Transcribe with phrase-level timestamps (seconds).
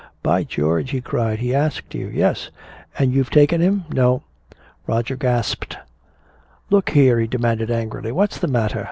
[0.23, 2.49] "By George," he cried, "he asked you!" "Yes!"
[2.97, 4.23] "And you've taken him!" "No!"
[4.87, 5.77] Roger gasped.
[6.71, 8.11] "Look here!" he demanded, angrily.
[8.11, 8.79] "What's the matter?